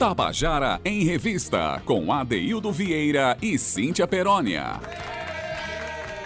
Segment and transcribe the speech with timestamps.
[0.00, 4.80] Tabajara em Revista, com Adeildo Vieira e Cíntia Perónia.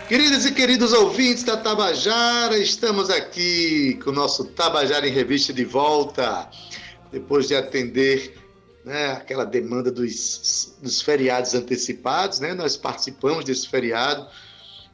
[0.07, 5.64] Queridas e queridos ouvintes da Tabajara, estamos aqui com o nosso Tabajara em Revista de
[5.64, 6.48] volta,
[7.11, 8.36] depois de atender
[8.84, 12.54] né, aquela demanda dos, dos feriados antecipados, né?
[12.54, 14.25] Nós participamos desse feriado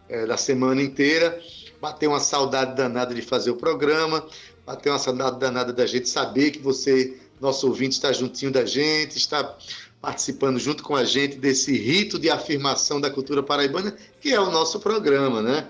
[0.08, 1.38] é, da semana inteira,
[1.82, 4.26] bateu uma saudade danada de fazer o programa,
[4.64, 9.16] bateu uma saudade danada da gente saber que você, nosso ouvinte, está juntinho da gente,
[9.16, 9.56] está
[10.00, 14.50] participando junto com a gente desse rito de afirmação da cultura paraibana, que é o
[14.50, 15.68] nosso programa, né?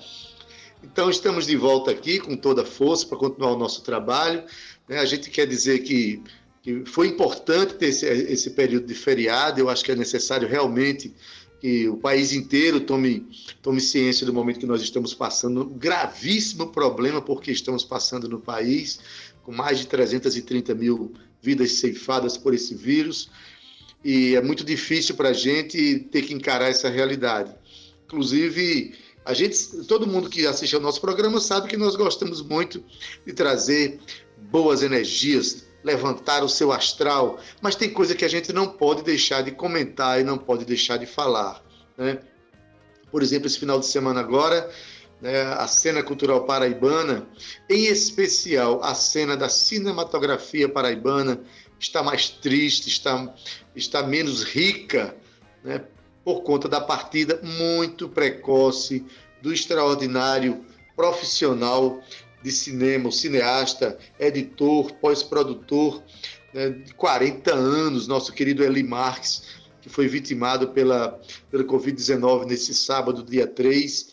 [0.82, 4.42] Então, estamos de volta aqui com toda a força para continuar o nosso trabalho.
[4.88, 4.98] Né?
[4.98, 6.22] A gente quer dizer que,
[6.62, 11.14] que foi importante ter esse, esse, período de feriado, eu acho que é necessário realmente
[11.60, 13.26] que o país inteiro tome,
[13.60, 18.40] tome ciência do momento que nós estamos passando, um gravíssimo problema porque estamos passando no
[18.40, 18.98] país,
[19.42, 23.30] com mais de 330 mil vidas ceifadas por esse vírus
[24.04, 27.54] e é muito difícil para a gente ter que encarar essa realidade.
[28.06, 32.82] Inclusive, a gente, todo mundo que assiste ao nosso programa sabe que nós gostamos muito
[33.26, 34.00] de trazer
[34.50, 39.42] boas energias, levantar o seu astral, mas tem coisa que a gente não pode deixar
[39.42, 41.62] de comentar e não pode deixar de falar.
[41.96, 42.18] Né?
[43.10, 44.70] Por exemplo, esse final de semana agora,
[45.20, 47.26] né, a cena cultural paraibana,
[47.68, 51.40] em especial a cena da cinematografia paraibana,
[51.78, 53.34] está mais triste, está,
[53.74, 55.14] está menos rica,
[55.64, 55.82] né,
[56.24, 59.04] por conta da partida muito precoce
[59.42, 62.00] do extraordinário profissional
[62.42, 66.02] de cinema, cineasta, editor, pós-produtor
[66.52, 72.74] né, de 40 anos, nosso querido Eli Marques, que foi vitimado pela, pela Covid-19 nesse
[72.74, 74.08] sábado, dia 3.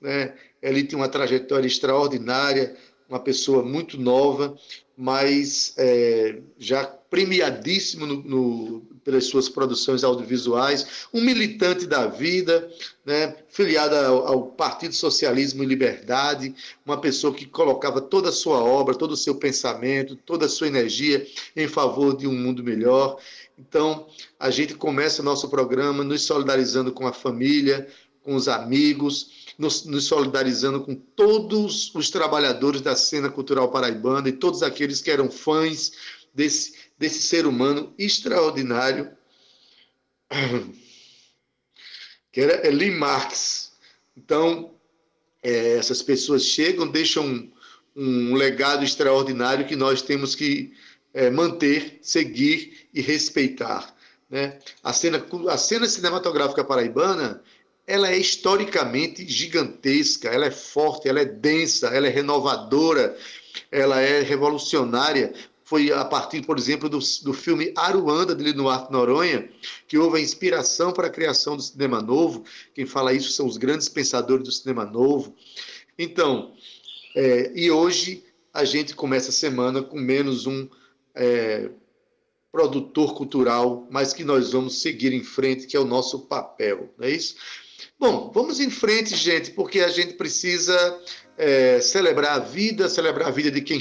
[0.00, 0.34] Né?
[0.62, 2.76] Ele tem uma trajetória extraordinária,
[3.08, 4.56] uma pessoa muito nova,
[4.96, 12.70] mas é, já premiadíssimo no, no, pelas suas produções audiovisuais, um militante da vida,
[13.04, 16.54] né, filiado ao, ao, Partido Socialismo e Liberdade,
[16.86, 20.68] uma pessoa que colocava toda a sua obra, todo o seu pensamento, toda a sua
[20.68, 23.18] energia em favor de um mundo melhor.
[23.58, 24.06] Então,
[24.40, 27.86] a gente começa nosso programa nos solidarizando com a família,
[28.22, 34.32] com os amigos, nos, nos, solidarizando com todos os trabalhadores da cena cultural paraibana e
[34.32, 35.92] todos aqueles que eram fãs
[36.34, 39.16] desse, desse ser humano extraordinário,
[42.32, 43.70] que era Eli Marx.
[44.16, 44.74] Então,
[45.40, 47.52] é, essas pessoas chegam, deixam um,
[47.94, 50.72] um, legado extraordinário que nós temos que
[51.14, 53.94] é, manter, seguir e respeitar.
[54.28, 54.58] Né?
[54.82, 57.40] A, cena, a cena cinematográfica paraibana
[57.86, 63.16] ela é historicamente gigantesca, ela é forte, ela é densa, ela é renovadora,
[63.70, 65.34] ela é revolucionária.
[65.64, 69.48] Foi a partir, por exemplo, do, do filme Aruanda, de Linuarte Noronha,
[69.88, 72.44] que houve a inspiração para a criação do cinema novo.
[72.74, 75.34] Quem fala isso são os grandes pensadores do cinema novo.
[75.98, 76.54] Então,
[77.16, 80.68] é, e hoje a gente começa a semana com menos um
[81.14, 81.70] é,
[82.50, 87.06] produtor cultural, mas que nós vamos seguir em frente, que é o nosso papel, não
[87.06, 87.36] é isso?
[87.98, 91.00] Bom, vamos em frente, gente, porque a gente precisa
[91.36, 93.80] é, celebrar a vida, celebrar a vida de quem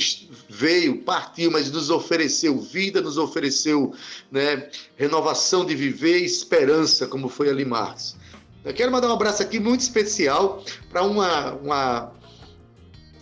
[0.49, 3.93] veio, partiu, mas nos ofereceu vida, nos ofereceu
[4.31, 8.15] né, renovação de viver e esperança, como foi ali Marx.
[8.63, 12.11] Eu quero mandar um abraço aqui muito especial para uma, uma,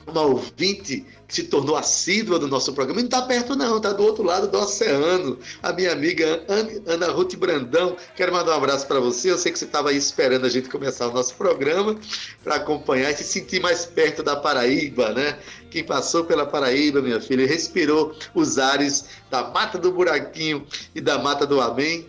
[0.05, 2.99] uma ouvinte se tornou assídua do nosso programa.
[2.99, 5.37] não está perto, não, está do outro lado do oceano.
[5.61, 6.43] A minha amiga
[6.87, 7.95] Ana Ruth Brandão.
[8.15, 9.31] Quero mandar um abraço para você.
[9.31, 11.95] Eu sei que você estava aí esperando a gente começar o nosso programa
[12.43, 15.37] para acompanhar e se sentir mais perto da Paraíba, né?
[15.69, 21.19] Quem passou pela Paraíba, minha filha, respirou os ares da Mata do Buraquinho e da
[21.19, 22.07] Mata do Amém.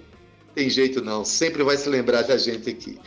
[0.55, 2.99] Tem jeito não, sempre vai se lembrar da gente aqui.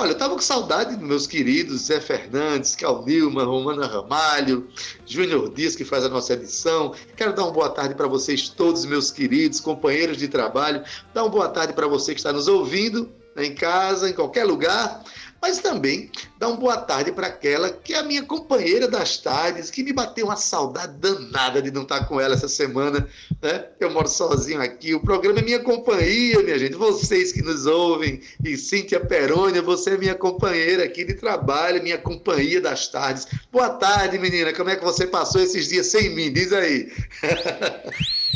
[0.00, 4.66] Olha, eu estava com saudade dos meus queridos Zé Fernandes, Cal Romana Ramalho,
[5.04, 6.94] Júnior Dias, que faz a nossa edição.
[7.14, 10.82] Quero dar uma boa tarde para vocês todos, meus queridos companheiros de trabalho.
[11.12, 14.44] Dar uma boa tarde para você que está nos ouvindo, né, em casa, em qualquer
[14.44, 15.04] lugar
[15.40, 19.70] mas também dar uma boa tarde para aquela que é a minha companheira das tardes,
[19.70, 23.06] que me bateu uma saudade danada de não estar com ela essa semana.
[23.42, 23.64] Né?
[23.78, 26.74] Eu moro sozinho aqui, o programa é minha companhia, minha gente.
[26.74, 31.98] Vocês que nos ouvem, e Cíntia Perônia, você é minha companheira aqui de trabalho, minha
[31.98, 33.26] companhia das tardes.
[33.50, 34.52] Boa tarde, menina.
[34.52, 36.32] Como é que você passou esses dias sem mim?
[36.32, 36.92] Diz aí.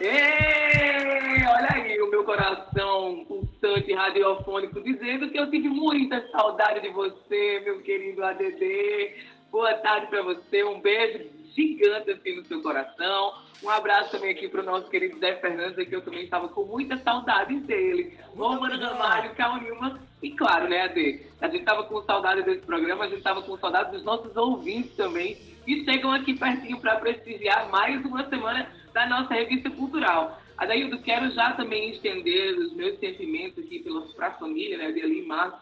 [0.00, 3.24] Ei, olha aí o meu coração
[3.64, 9.16] pulsante radiofônico dizendo que eu tive muita saudade de você, meu querido ADD.
[9.50, 11.24] Boa tarde para você, um beijo
[11.54, 13.32] gigante assim no seu coração.
[13.62, 16.64] Um abraço também aqui para o nosso querido Zé Fernandes, que eu também estava com
[16.64, 18.18] muita saudade dele.
[18.36, 21.22] Romano Ramalho, Cal Nilma e claro, né, Ade?
[21.40, 24.94] A gente estava com saudade desse programa, a gente estava com saudade dos nossos ouvintes
[24.94, 30.38] também, que chegam aqui pertinho para prestigiar mais uma semana da nossa revista cultural.
[30.56, 33.84] Adaildo, quero já também estender os meus sentimentos aqui
[34.14, 35.60] para a família, né, de Ali Marcos,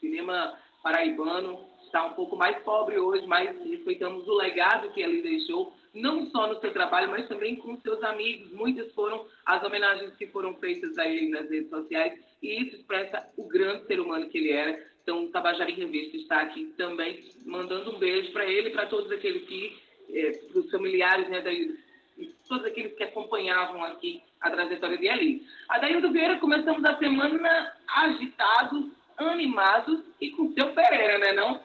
[0.00, 5.74] cinema paraibano, está um pouco mais pobre hoje, mas respeitamos o legado que ele deixou,
[5.92, 8.50] não só no seu trabalho, mas também com seus amigos.
[8.52, 13.28] Muitas foram as homenagens que foram feitas a ele nas redes sociais, e isso expressa
[13.36, 14.90] o grande ser humano que ele era.
[15.02, 18.86] Então, o Tabajara em Revista está aqui também, mandando um beijo para ele e para
[18.86, 19.76] todos aqueles que,
[20.14, 21.50] eh, os familiares, né, da,
[22.48, 25.46] todos aqueles que acompanhavam aqui a trajetória de Ali.
[25.68, 28.86] Adaildo Vieira, começamos a semana agitados,
[29.18, 31.60] animados e com seu Pereira, né não?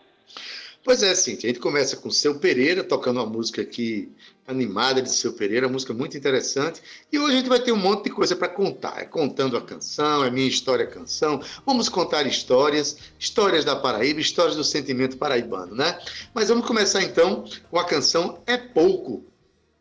[0.83, 1.35] Pois é, sim.
[1.35, 4.07] A gente começa com Seu Pereira, tocando uma música aqui
[4.47, 6.79] animada de Seu Pereira, música muito interessante.
[7.11, 9.01] E hoje a gente vai ter um monte de coisa para contar.
[9.01, 11.41] É contando a canção, é minha história canção.
[11.65, 15.97] Vamos contar histórias, histórias da Paraíba, histórias do sentimento paraibano, né?
[16.35, 19.25] Mas vamos começar então com a canção É Pouco,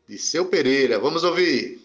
[0.08, 0.98] de Seu Pereira.
[0.98, 1.83] Vamos ouvir.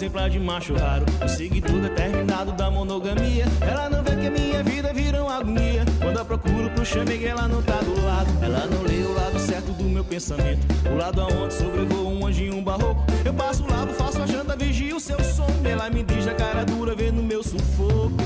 [0.00, 3.44] Exemplar de macho raro, um seguidor determinado da monogamia.
[3.60, 5.84] Ela não vê que a minha vida vira uma agonia.
[6.00, 8.30] Quando eu procuro pro chamego, ela não tá do lado.
[8.42, 10.66] Ela não lê o lado certo do meu pensamento.
[10.90, 13.04] O lado aonde sobrevoa um anjinho um barroco.
[13.22, 15.50] Eu passo o lado, faço a janta, vigio o seu som.
[15.64, 18.19] Ela me diz a cara dura, vê no meu sufoco.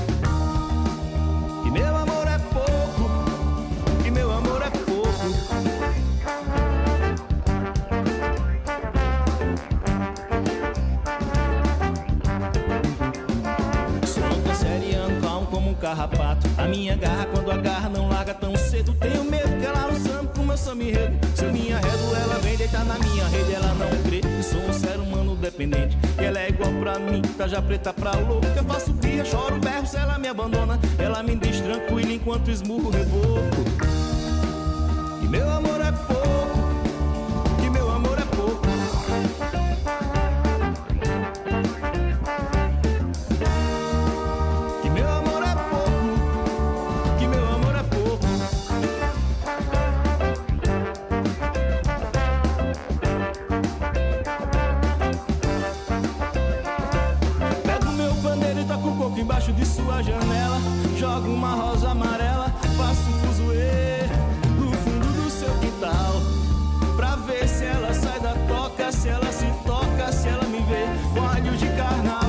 [15.95, 16.47] Carrapato.
[16.57, 18.93] A minha garra, quando a garra não larga tão cedo.
[18.95, 21.17] Tenho medo que ela samba com meu samba enredo.
[21.33, 23.53] Se eu me arredo, ela vem deitar na minha rede.
[23.53, 25.97] Ela não crê que sou um ser humano dependente.
[26.17, 28.45] Ela é igual pra mim, tá já preta pra louco.
[28.53, 30.79] Que eu faço birra, choro, berro se ela me abandona.
[30.99, 33.65] Ela me diz tranquilo enquanto esmurro o reboco.
[35.23, 36.14] E meu amor é pouco.
[60.01, 60.59] Janela.
[60.97, 64.01] Jogo uma rosa amarela, faço um fuzuê
[64.57, 66.21] no fundo do seu quintal.
[66.95, 70.85] Pra ver se ela sai da toca, se ela se toca, se ela me vê
[71.13, 72.24] com olhos de carnaval.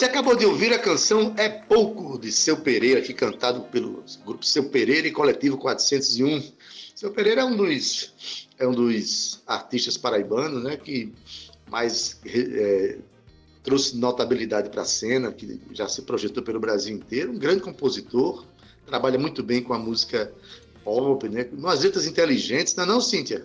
[0.00, 4.46] Você acabou de ouvir a canção É Pouco, de Seu Pereira, aqui cantado pelo grupo
[4.46, 6.42] Seu Pereira e Coletivo 401.
[6.94, 11.12] Seu Pereira é um dos, é um dos artistas paraibanos né, que
[11.68, 12.96] mais é,
[13.62, 17.32] trouxe notabilidade para a cena, que já se projetou pelo Brasil inteiro.
[17.32, 18.46] Um grande compositor,
[18.86, 20.32] trabalha muito bem com a música
[20.82, 23.44] pop, né, com umas letras inteligentes, não é não, Cíntia?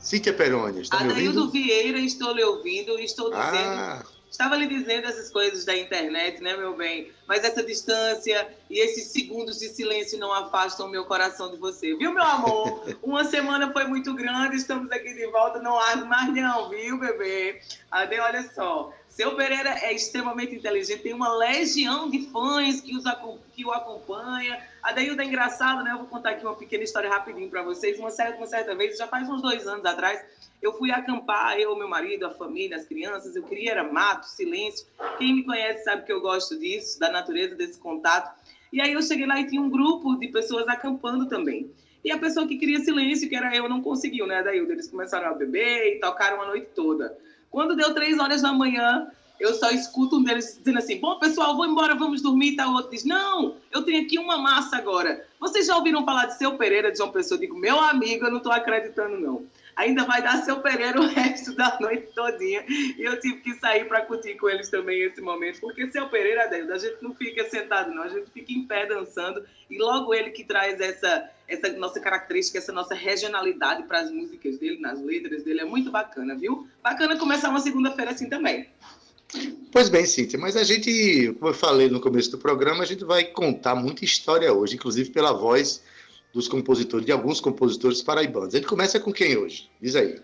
[0.00, 1.50] Cíntia Peroni, está Adaildo me ouvindo?
[1.50, 3.78] Vieira, estou lhe ouvindo e estou dizendo...
[3.78, 4.02] Ah.
[4.30, 7.10] Estava lhe dizendo essas coisas da internet, né, meu bem?
[7.26, 11.96] Mas essa distância e esses segundos de silêncio não afastam o meu coração de você,
[11.96, 12.86] viu, meu amor?
[13.02, 17.60] Uma semana foi muito grande, estamos aqui de volta, não há mais não, viu, bebê?
[17.90, 23.04] Ade, olha só, seu Pereira é extremamente inteligente, tem uma legião de fãs que, os,
[23.52, 24.58] que o acompanha.
[24.82, 25.92] A Deilda é engraçado, né?
[25.92, 27.98] Eu vou contar aqui uma pequena história rapidinho para vocês.
[27.98, 30.24] Uma certa, uma certa vez, já faz uns dois anos atrás,
[30.62, 33.36] eu fui acampar, eu, meu marido, a família, as crianças.
[33.36, 34.86] Eu queria era mato, silêncio.
[35.18, 38.34] Quem me conhece sabe que eu gosto disso, da natureza, desse contato.
[38.72, 41.70] E aí eu cheguei lá e tinha um grupo de pessoas acampando também.
[42.02, 44.72] E a pessoa que queria silêncio, que era eu, não conseguiu, né, Dailda?
[44.72, 47.14] Eles começaram a beber e tocaram a noite toda.
[47.50, 49.08] Quando deu três horas da manhã,
[49.40, 52.54] eu só escuto um deles dizendo assim: Bom, pessoal, vou embora, vamos dormir.
[52.56, 55.26] E o outro diz: Não, eu tenho aqui uma massa agora.
[55.40, 57.36] Vocês já ouviram falar de seu Pereira de João Pessoa?
[57.36, 59.46] Eu digo: Meu amigo, eu não estou acreditando, não.
[59.80, 62.62] Ainda vai dar seu Pereira o resto da noite todinha.
[62.68, 66.50] E eu tive que sair para curtir com eles também esse momento, porque seu Pereira,
[66.50, 69.42] a gente não fica sentado, não, a gente fica em pé dançando.
[69.70, 74.58] E logo ele que traz essa, essa nossa característica, essa nossa regionalidade para as músicas
[74.58, 76.68] dele, nas letras dele, é muito bacana, viu?
[76.82, 78.68] Bacana começar uma segunda-feira assim também.
[79.72, 83.04] Pois bem, Cíntia, mas a gente, como eu falei no começo do programa, a gente
[83.04, 85.82] vai contar muita história hoje, inclusive pela voz
[86.32, 88.52] dos compositores, de alguns compositores paraibanos.
[88.52, 89.70] Gente começa com quem hoje?
[89.80, 90.20] Diz aí.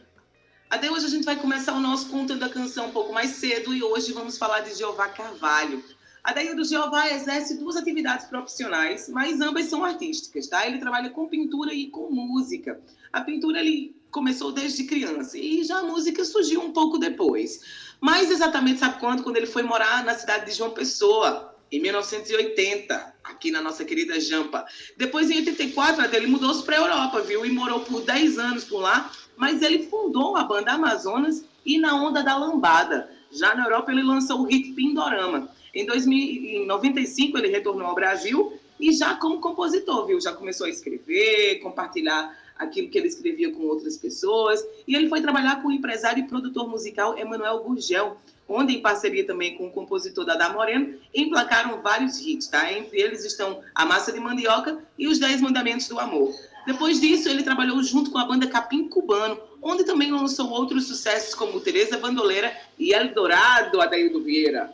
[0.68, 3.72] Até hoje a gente vai começar o nosso conto da canção um pouco mais cedo
[3.72, 5.82] e hoje vamos falar de Jeová Carvalho.
[6.24, 10.66] A do Jeová exerce duas atividades profissionais, mas ambas são artísticas, tá?
[10.66, 12.80] Ele trabalha com pintura e com música.
[13.12, 17.60] A pintura ele começou desde criança e já a música surgiu um pouco depois.
[18.00, 19.22] Mais exatamente, sabe quando?
[19.22, 24.20] Quando ele foi morar na cidade de João Pessoa, em 1980, aqui na nossa querida
[24.20, 24.64] Jampa.
[24.96, 27.44] Depois, em 84, ele mudou-se para a Europa, viu?
[27.44, 31.94] E morou por 10 anos por lá, mas ele fundou a banda Amazonas e na
[31.94, 33.10] onda da lambada.
[33.32, 35.48] Já na Europa, ele lançou o hit Pindorama.
[35.74, 40.20] Em 1995, ele retornou ao Brasil e já como compositor, viu?
[40.20, 44.64] Já começou a escrever, compartilhar aquilo que ele escrevia com outras pessoas.
[44.86, 48.16] E ele foi trabalhar com o empresário e produtor musical Emanuel Gurgel,
[48.48, 52.72] onde, em parceria também com o compositor Dada Moreno, emplacaram vários hits, tá?
[52.72, 56.32] Entre eles estão A Massa de Mandioca e Os Dez Mandamentos do Amor.
[56.66, 61.34] Depois disso, ele trabalhou junto com a banda Capim Cubano, onde também lançou outros sucessos
[61.34, 64.72] como Teresa Bandoleira e Eldorado, Adaildo Vieira.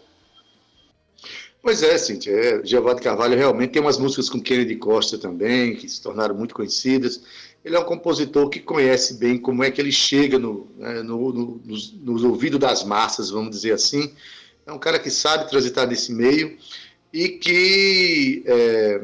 [1.62, 2.32] Pois é, Cintia.
[2.32, 6.54] É, Giovanni Carvalho realmente tem umas músicas com Kennedy Costa também, que se tornaram muito
[6.54, 7.22] conhecidas.
[7.64, 11.32] Ele é um compositor que conhece bem como é que ele chega no, né, no,
[11.32, 14.12] no, nos, nos ouvidos das massas, vamos dizer assim.
[14.66, 16.56] É um cara que sabe transitar nesse meio
[17.12, 19.02] e que, é,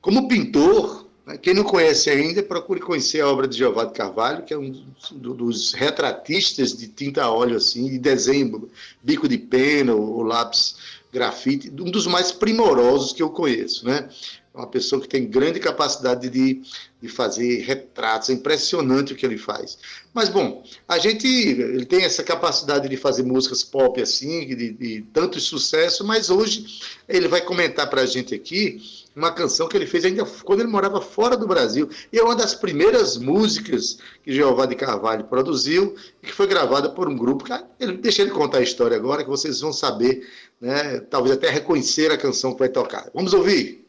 [0.00, 4.52] como pintor, né, quem não conhece ainda, procure conhecer a obra de Giovanni Carvalho, que
[4.52, 4.70] é um
[5.12, 8.68] dos retratistas de tinta a óleo, assim, de desenho,
[9.02, 10.76] bico de pena, o lápis
[11.12, 14.08] grafite, um dos mais primorosos que eu conheço, né?
[14.54, 16.62] É uma pessoa que tem grande capacidade de,
[17.02, 19.76] de fazer retratos, é impressionante o que ele faz.
[20.12, 25.04] Mas, bom, a gente ele tem essa capacidade de fazer músicas pop assim, de, de
[25.12, 28.80] tanto sucesso, mas hoje ele vai comentar para a gente aqui
[29.16, 31.90] uma canção que ele fez ainda quando ele morava fora do Brasil.
[32.12, 36.88] E é uma das primeiras músicas que Jeová de Carvalho produziu e que foi gravada
[36.90, 37.44] por um grupo.
[37.80, 40.28] Ele, deixa ele contar a história agora, que vocês vão saber,
[40.60, 43.10] né, talvez até reconhecer a canção que vai tocar.
[43.12, 43.83] Vamos ouvir?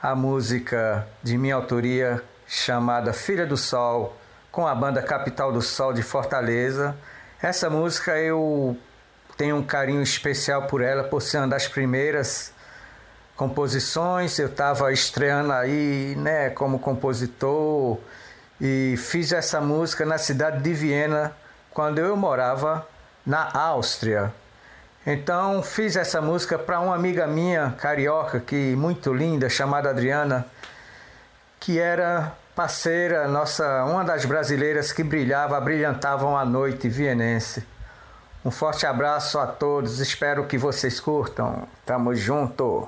[0.00, 4.16] A música de minha autoria chamada Filha do Sol,
[4.50, 6.96] com a banda Capital do Sol de Fortaleza.
[7.42, 8.76] Essa música eu
[9.36, 12.52] tenho um carinho especial por ela, por ser uma das primeiras
[13.34, 14.38] composições.
[14.38, 17.98] Eu estava estreando aí, né, como compositor
[18.60, 21.36] e fiz essa música na cidade de Viena,
[21.70, 22.86] quando eu morava
[23.26, 24.32] na Áustria.
[25.10, 30.44] Então fiz essa música para uma amiga minha carioca que muito linda chamada Adriana,
[31.58, 37.66] que era parceira nossa, uma das brasileiras que brilhava, brilhantavam a noite vienense.
[38.44, 41.66] Um forte abraço a todos, espero que vocês curtam.
[41.86, 42.86] Tamo junto.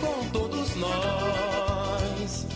[0.00, 2.46] Com todos nós.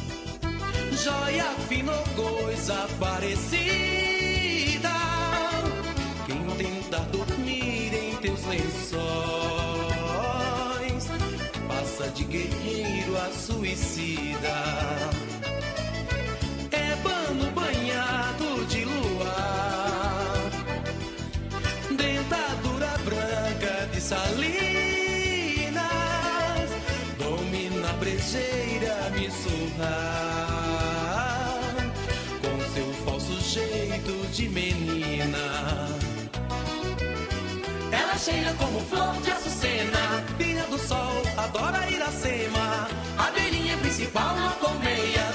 [1.03, 4.91] Joia fina coisa parecida.
[6.27, 9.03] Quem tentar dormir em teus lençóis
[11.67, 14.55] passa de guerreiro a suicida.
[16.73, 20.51] É pano banhado de luar,
[21.97, 24.62] dentadura branca de salinas,
[28.33, 29.93] domina a brejeira me surrar
[32.41, 35.39] com seu falso jeito de menina.
[37.91, 45.32] Ela cheira como flor de açucena, filha do sol, adora Iracema, abelhinha principal na colmeia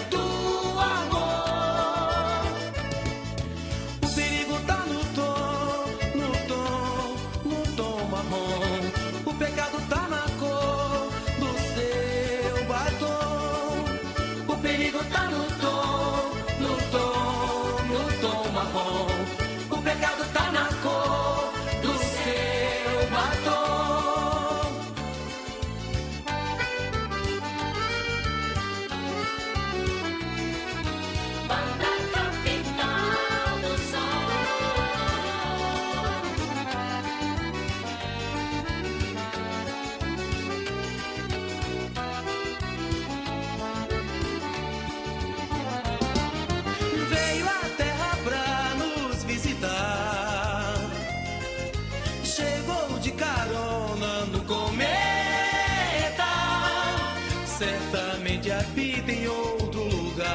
[58.77, 60.29] Habita em outro lugar.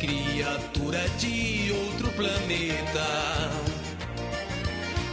[0.00, 3.50] Criatura de outro planeta.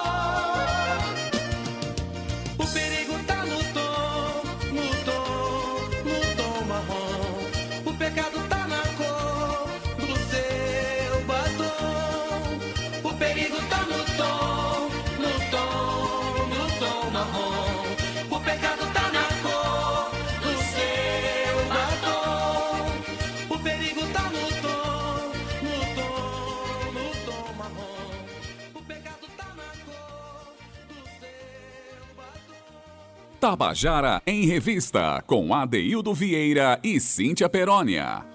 [33.50, 38.26] Tabajara em Revista, com Adeildo Vieira e Cíntia Perónia.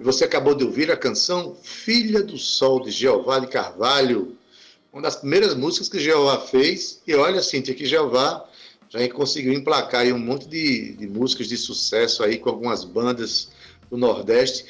[0.00, 4.34] Você acabou de ouvir a canção Filha do Sol, de Jeová de Carvalho,
[4.90, 7.02] uma das primeiras músicas que Jeová fez.
[7.06, 8.48] E olha, Cíntia, que Jeová
[8.88, 13.50] já conseguiu emplacar aí um monte de, de músicas de sucesso aí com algumas bandas
[13.90, 14.64] do Nordeste.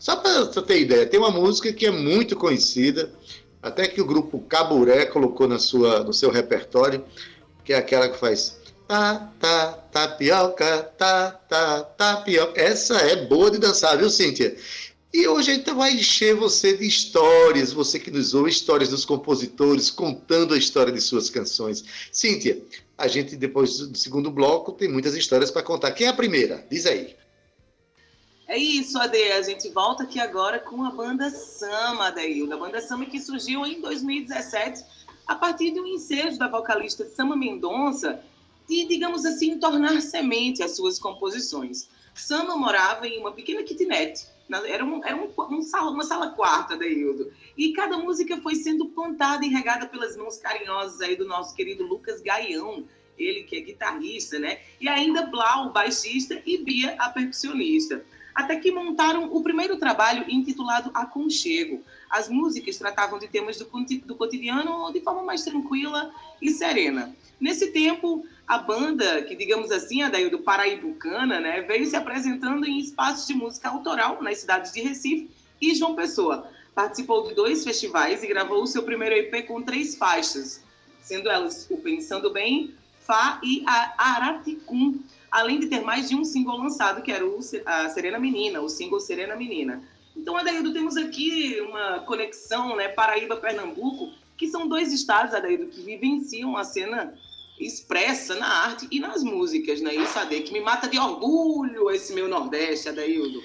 [0.00, 3.14] Só para você ter ideia, tem uma música que é muito conhecida,
[3.62, 7.04] até que o grupo Caburé colocou na sua, no seu repertório,
[7.64, 8.60] que é aquela que faz
[8.92, 12.60] tá, tá, tapioca, tá, tá, tapioca.
[12.60, 14.56] Essa é boa de dançar, viu, Cíntia?
[15.12, 19.04] E hoje a gente vai encher você de histórias, você que nos ouve, histórias dos
[19.04, 21.84] compositores, contando a história de suas canções.
[22.10, 22.62] Cíntia,
[22.96, 25.92] a gente depois do segundo bloco tem muitas histórias para contar.
[25.92, 26.66] Quem é a primeira?
[26.70, 27.14] Diz aí.
[28.46, 29.16] É isso, Ade.
[29.32, 32.54] A gente volta aqui agora com a banda Sama, Adailda.
[32.54, 34.84] A banda Sama que surgiu em 2017
[35.26, 38.22] a partir de um ensejo da vocalista Sama Mendonça
[38.68, 41.88] de, digamos assim, tornar semente as suas composições.
[42.14, 44.26] Sama morava em uma pequena kitnet.
[44.66, 47.32] Era, um, era um, um sala, uma sala quarta, Adaildo.
[47.56, 51.86] E cada música foi sendo plantada e regada pelas mãos carinhosas aí do nosso querido
[51.86, 52.84] Lucas Gaião,
[53.16, 54.58] ele que é guitarrista, né?
[54.80, 58.04] E ainda Blau, baixista, e Bia, a percussionista.
[58.34, 61.82] Até que montaram o primeiro trabalho intitulado Aconchego.
[62.12, 63.64] As músicas tratavam de temas do,
[64.04, 67.16] do cotidiano de forma mais tranquila e serena.
[67.40, 72.66] Nesse tempo, a banda, que digamos assim, a daí do Paraibucana, né, veio se apresentando
[72.66, 76.46] em espaços de música autoral nas cidades de Recife e João Pessoa.
[76.74, 80.62] Participou de dois festivais e gravou o seu primeiro EP com três faixas,
[81.00, 86.24] sendo elas o Pensando Bem, Fá e a Araticum, além de ter mais de um
[86.24, 89.82] single lançado, que era o a Serena Menina, o single Serena Menina.
[90.16, 96.56] Então, Adaildo, temos aqui uma conexão, né, Paraíba-Pernambuco, que são dois estados, Adaildo, que vivenciam
[96.56, 97.14] a cena
[97.58, 99.94] expressa na arte e nas músicas, né?
[99.94, 103.42] Isso, que me mata de orgulho esse meu Nordeste, Adaildo.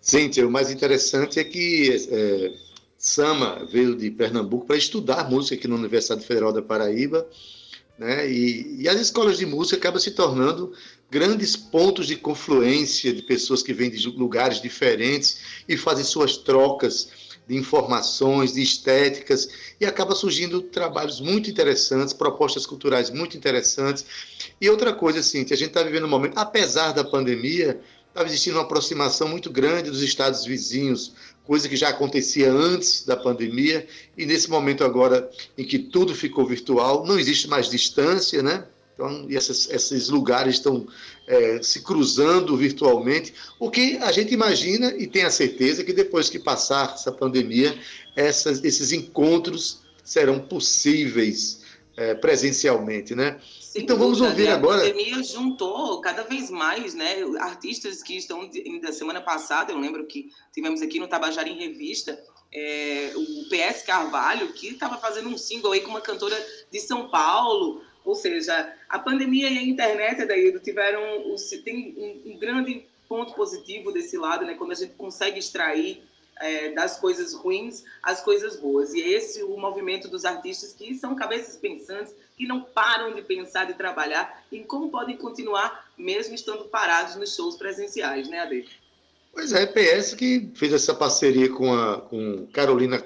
[0.00, 2.54] Cíntia, o mais interessante é que é,
[2.96, 7.26] Sama veio de Pernambuco para estudar música aqui na Universidade Federal da Paraíba,
[7.98, 8.30] né?
[8.30, 10.72] E, e, as escolas de música acabam se tornando
[11.10, 15.38] grandes pontos de confluência de pessoas que vêm de lugares diferentes
[15.68, 17.08] e fazem suas trocas
[17.46, 19.48] de informações, de estéticas,
[19.80, 24.04] e acaba surgindo trabalhos muito interessantes, propostas culturais muito interessantes.
[24.60, 28.26] E outra coisa, assim, que a gente está vivendo um momento, apesar da pandemia, estava
[28.26, 31.12] existindo uma aproximação muito grande dos estados vizinhos,
[31.44, 33.86] coisa que já acontecia antes da pandemia,
[34.18, 38.66] e nesse momento agora em que tudo ficou virtual, não existe mais distância, né?
[38.96, 40.86] Então, e essas, esses lugares estão
[41.26, 46.30] é, se cruzando virtualmente, o que a gente imagina e tem a certeza que depois
[46.30, 47.78] que passar essa pandemia,
[48.16, 51.60] essas, esses encontros serão possíveis
[51.94, 53.38] é, presencialmente, né?
[53.60, 54.52] Sem então vamos dúvida, ouvir né?
[54.52, 54.82] agora.
[54.82, 57.16] A pandemia juntou cada vez mais, né?
[57.40, 58.48] Artistas que estão
[58.80, 62.18] da semana passada, eu lembro que tivemos aqui no Tabajara em Revista,
[62.50, 66.36] é, o PS Carvalho, que estava fazendo um single aí com uma cantora
[66.70, 67.82] de São Paulo.
[68.06, 71.02] Ou seja, a pandemia e a internet, Adaildo, tiveram
[71.64, 74.54] tem um, grande ponto positivo desse lado, né?
[74.54, 76.02] Quando a gente consegue extrair
[76.40, 78.94] é, das coisas ruins as coisas boas.
[78.94, 83.22] E é esse o movimento dos artistas que são cabeças pensantes, que não param de
[83.22, 88.66] pensar, de trabalhar em como podem continuar mesmo estando parados nos shows presenciais, né, Ade?
[89.32, 93.02] Pois é, PS que fez essa parceria com a com Carolina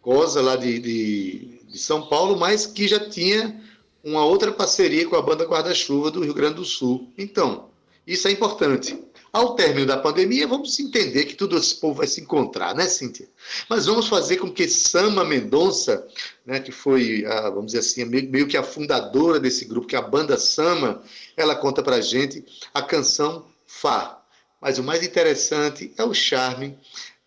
[0.00, 3.60] Cosa, lá de, de, de São Paulo, mas que já tinha
[4.08, 7.12] uma outra parceria com a banda Guarda-Chuva do Rio Grande do Sul.
[7.16, 7.68] Então,
[8.06, 8.98] isso é importante.
[9.30, 13.28] Ao término da pandemia, vamos entender que todo esse povo vai se encontrar, né, Cíntia?
[13.68, 16.06] Mas vamos fazer com que Sama Mendonça,
[16.46, 19.94] né, que foi, a, vamos dizer assim, meio, meio, que a fundadora desse grupo, que
[19.94, 21.02] é a banda Sama,
[21.36, 22.42] ela conta pra gente
[22.72, 24.22] a canção Fá.
[24.60, 26.78] Mas o mais interessante é o charme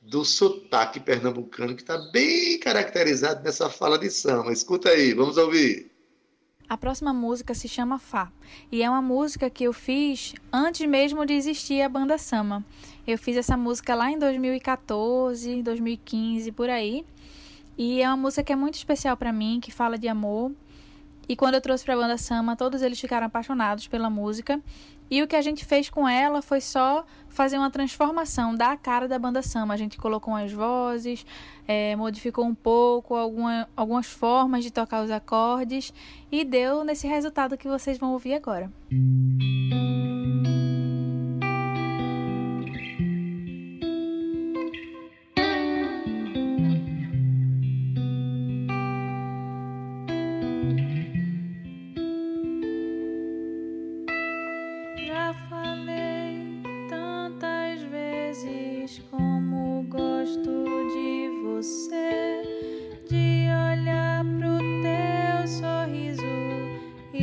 [0.02, 4.52] do sotaque pernambucano, que está bem caracterizado nessa fala de Sama.
[4.52, 5.91] Escuta aí, vamos ouvir.
[6.72, 8.32] A próxima música se chama Fá
[8.72, 12.64] e é uma música que eu fiz antes mesmo de existir a banda Sama.
[13.06, 17.06] Eu fiz essa música lá em 2014, 2015 por aí.
[17.78, 20.54] E é uma música que é muito especial para mim, que fala de amor.
[21.28, 24.58] E quando eu trouxe para a banda Sama, todos eles ficaram apaixonados pela música.
[25.12, 29.10] E o que a gente fez com ela foi só fazer uma transformação da cara
[29.10, 29.74] da banda Sama.
[29.74, 31.26] A gente colocou umas vozes,
[31.68, 35.94] é, modificou um pouco alguma, algumas formas de tocar os acordes
[36.32, 38.72] e deu nesse resultado que vocês vão ouvir agora.
[38.90, 40.81] Já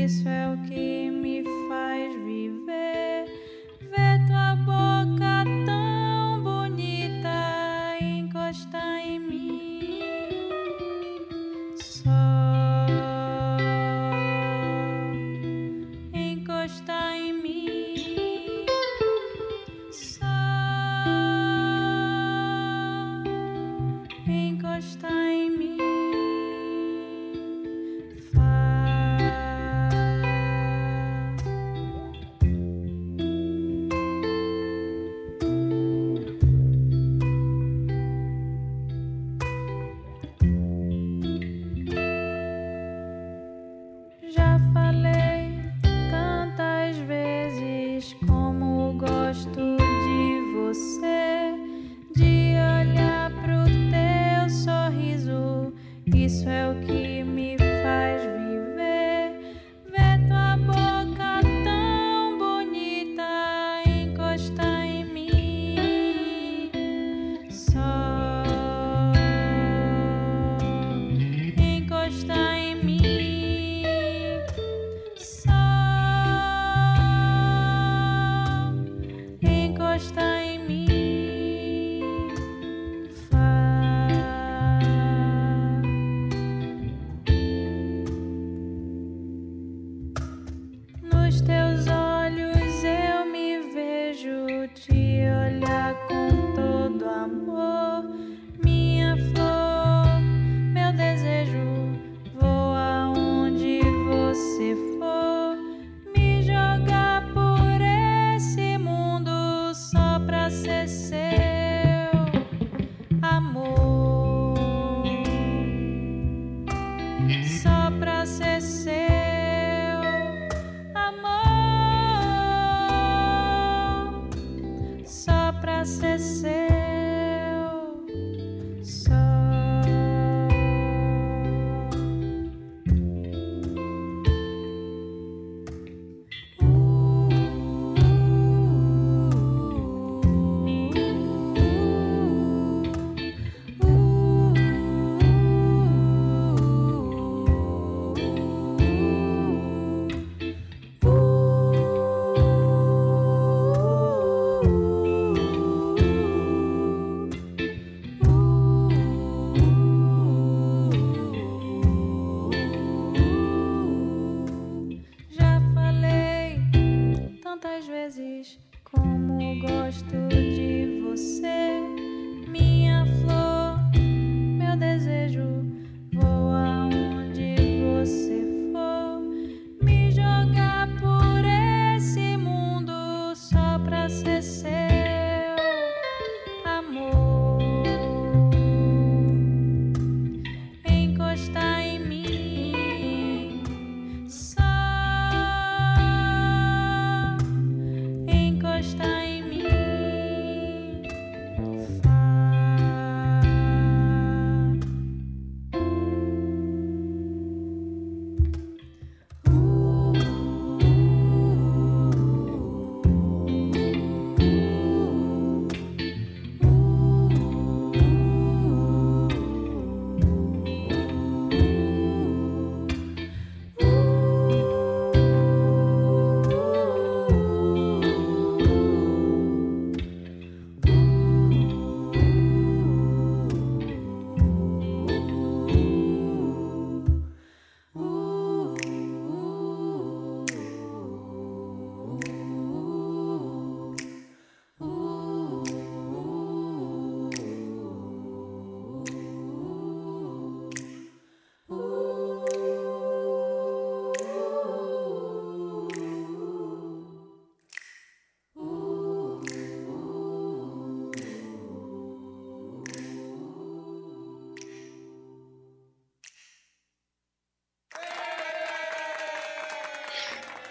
[0.05, 0.88] Isso é o que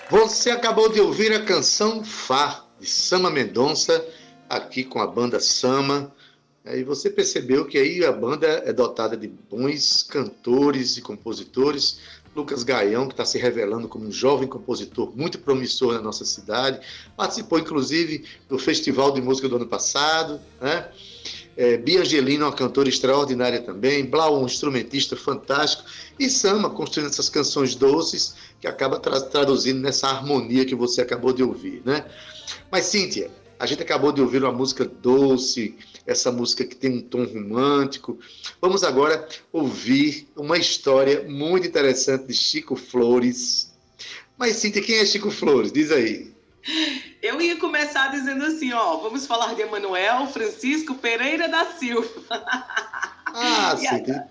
[0.10, 4.08] Você acabou de ouvir a canção Fá, de Sama Mendonça,
[4.48, 6.16] aqui com a banda Sama.
[6.66, 12.00] E você percebeu que aí a banda é dotada de bons cantores e compositores.
[12.34, 16.80] Lucas Gaião, que está se revelando como um jovem compositor muito promissor na nossa cidade,
[17.18, 20.90] participou inclusive do Festival de Música do ano passado, né?
[21.58, 25.84] É, Bia Angelina, uma cantora extraordinária também, Blau, um instrumentista fantástico,
[26.20, 31.34] e Sama, construindo essas canções doces que acaba tra traduzindo nessa harmonia que você acabou
[31.34, 32.06] de ouvir, né?
[32.72, 37.02] Mas, Cíntia, a gente acabou de ouvir uma música doce, essa música que tem um
[37.02, 38.20] tom romântico.
[38.62, 43.74] Vamos agora ouvir uma história muito interessante de Chico Flores.
[44.38, 45.72] Mas, Cíntia, quem é Chico Flores?
[45.72, 46.32] Diz aí.
[47.22, 52.08] Eu ia começar dizendo assim, ó, vamos falar de Emanuel Francisco Pereira da Silva.
[53.34, 54.28] Ah, Cíntia.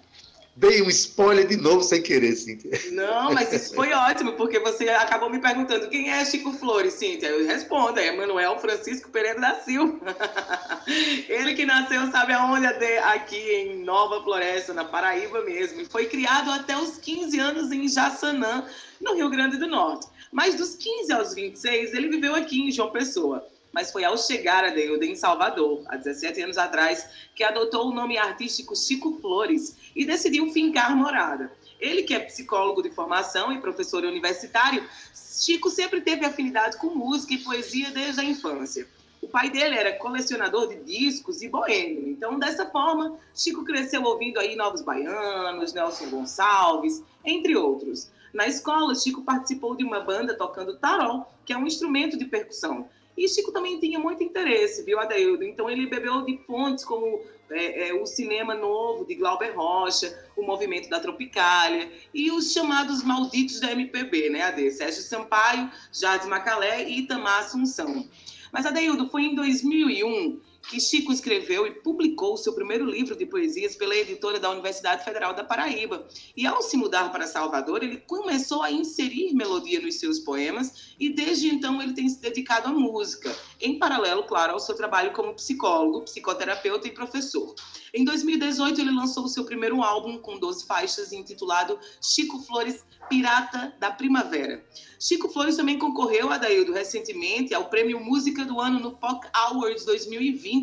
[0.56, 2.70] Dei um spoiler de novo sem querer, Cíntia.
[2.90, 7.26] Não, mas isso foi ótimo, porque você acabou me perguntando quem é Chico Flores, Cíntia.
[7.26, 10.00] Eu respondo, é Emanuel Francisco Pereira da Silva.
[11.28, 12.66] Ele que nasceu, sabe aonde?
[12.66, 15.82] Aqui em Nova Floresta, na Paraíba mesmo.
[15.82, 18.64] E foi criado até os 15 anos em Jaçanã,
[18.98, 20.06] no Rio Grande do Norte.
[20.32, 24.64] Mas dos 15 aos 26, ele viveu aqui em João Pessoa mas foi ao chegar
[24.64, 29.76] a Deilda em Salvador, há 17 anos atrás, que adotou o nome artístico Chico Flores
[29.94, 31.52] e decidiu fincar morada.
[31.78, 34.82] Ele, que é psicólogo de formação e professor universitário,
[35.14, 38.88] Chico sempre teve afinidade com música e poesia desde a infância.
[39.20, 42.08] O pai dele era colecionador de discos e boêmio.
[42.08, 48.10] Então, dessa forma, Chico cresceu ouvindo aí Novos Baianos, Nelson Gonçalves, entre outros.
[48.32, 52.88] Na escola, Chico participou de uma banda tocando tarol, que é um instrumento de percussão.
[53.16, 55.42] E Chico também tinha muito interesse, viu, Adeildo?
[55.42, 60.42] Então ele bebeu de fontes como é, é, o cinema novo de Glauber Rocha, o
[60.42, 64.70] movimento da Tropicália e os chamados malditos da MPB, né, Ade?
[64.70, 68.06] Sérgio Sampaio, Jardim Macalé e Itamar Assunção.
[68.52, 73.76] Mas, Adeildo, foi em 2001 que Chico escreveu e publicou seu primeiro livro de poesias
[73.76, 76.06] pela editora da Universidade Federal da Paraíba.
[76.36, 81.08] E ao se mudar para Salvador, ele começou a inserir melodia nos seus poemas e
[81.08, 85.34] desde então ele tem se dedicado à música, em paralelo, claro, ao seu trabalho como
[85.34, 87.54] psicólogo, psicoterapeuta e professor.
[87.94, 93.74] Em 2018, ele lançou o seu primeiro álbum com 12 faixas, intitulado Chico Flores Pirata
[93.78, 94.64] da Primavera.
[94.98, 100.55] Chico Flores também concorreu, Adaildo, recentemente ao Prêmio Música do Ano no POC Awards 2020,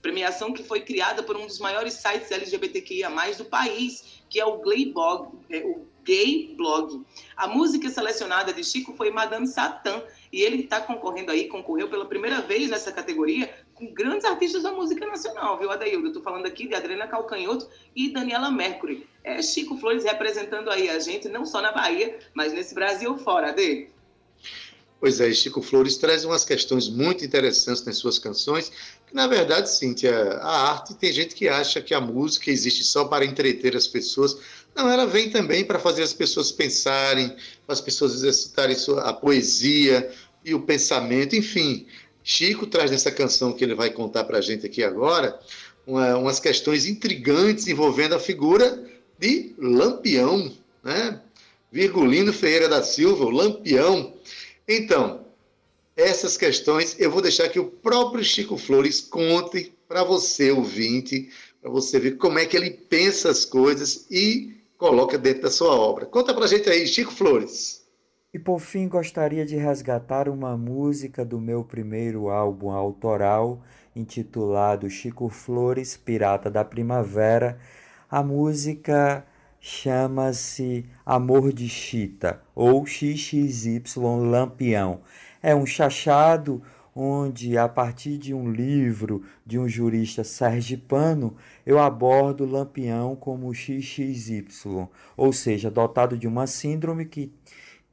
[0.00, 4.58] premiação que foi criada por um dos maiores sites LGBTQIA+, do país, que é o
[4.58, 7.04] Gayblog, é, o Gay Blog.
[7.36, 12.06] A música selecionada de Chico foi Madame Satã, e ele está concorrendo aí, concorreu pela
[12.06, 16.08] primeira vez nessa categoria com grandes artistas da música nacional, viu, Adaildo?
[16.08, 19.06] Estou falando aqui de Adriana Calcanhoto e Daniela Mercury.
[19.22, 23.50] É Chico Flores representando aí a gente, não só na Bahia, mas nesse Brasil fora,
[23.50, 23.88] Ade.
[25.00, 28.72] Pois é, Chico Flores traz umas questões muito interessantes nas suas canções,
[29.06, 33.04] que na verdade, Cíntia, a arte tem gente que acha que a música existe só
[33.04, 34.38] para entreter as pessoas.
[34.74, 37.28] Não, ela vem também para fazer as pessoas pensarem,
[37.64, 40.10] para as pessoas exercitarem a poesia
[40.44, 41.86] e o pensamento, enfim.
[42.24, 45.38] Chico traz nessa canção que ele vai contar para a gente aqui agora
[45.88, 48.84] uma, umas questões intrigantes envolvendo a figura
[49.18, 50.52] de Lampião,
[50.84, 51.20] né?
[51.72, 54.17] Virgulino Ferreira da Silva, o Lampião.
[54.68, 55.24] Então,
[55.96, 61.70] essas questões eu vou deixar que o próprio Chico Flores conte para você, ouvinte, para
[61.70, 66.04] você ver como é que ele pensa as coisas e coloca dentro da sua obra.
[66.04, 67.82] Conta para a gente aí, Chico Flores.
[68.32, 73.62] E por fim, gostaria de resgatar uma música do meu primeiro álbum autoral,
[73.96, 77.58] intitulado Chico Flores, Pirata da Primavera.
[78.10, 79.26] A música
[79.60, 83.82] chama-se Amor de Chita ou XXY
[84.30, 85.00] Lampião.
[85.42, 86.62] É um chachado
[87.00, 94.88] onde, a partir de um livro de um jurista sergipano, eu abordo lampião como XXY,
[95.16, 97.32] ou seja, dotado de uma síndrome que,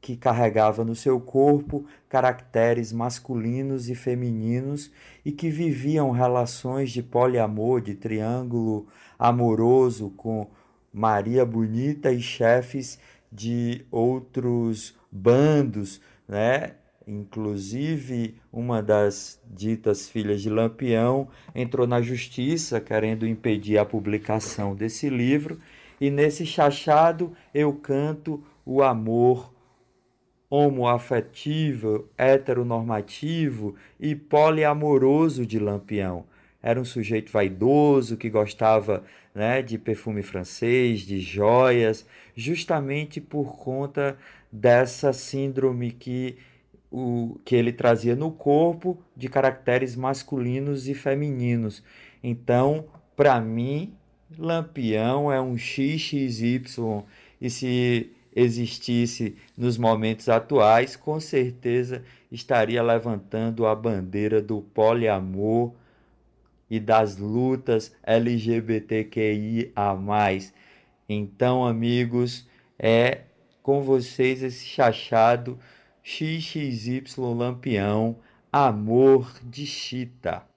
[0.01, 4.91] que carregava no seu corpo caracteres masculinos e femininos
[5.23, 8.87] e que viviam relações de poliamor, de triângulo
[9.19, 10.47] amoroso com
[10.95, 12.97] Maria Bonita e chefes
[13.29, 16.75] de outros bandos, né?
[17.05, 25.09] Inclusive, uma das ditas filhas de Lampião entrou na justiça querendo impedir a publicação desse
[25.09, 25.59] livro,
[25.99, 29.53] e nesse chachado eu canto o amor
[30.49, 36.23] homoafetivo, heteronormativo e poliamoroso de Lampião.
[36.65, 39.03] Era um sujeito vaidoso que gostava
[39.35, 44.17] né, de perfume francês, de joias, justamente por conta
[44.51, 46.37] dessa síndrome que
[46.91, 51.83] o que ele trazia no corpo de caracteres masculinos e femininos.
[52.23, 53.93] Então, para mim,
[54.35, 56.63] Lampião é um XXY
[57.39, 62.01] e se existisse nos momentos atuais, com certeza
[62.31, 65.71] estaria levantando a bandeira do poliamor
[66.69, 69.73] e das lutas LGBTQIA+.
[71.07, 72.47] Então, amigos,
[72.77, 73.21] é
[73.61, 75.59] com vocês esse chachado
[76.03, 78.17] XXY Lampião,
[78.51, 80.54] Amor de Chita.